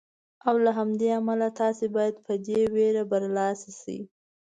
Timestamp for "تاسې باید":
1.59-2.15